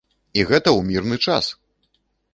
І 0.39 0.45
гэта 0.51 0.69
ў 0.77 0.81
мірны 0.89 1.17
час! 1.29 1.53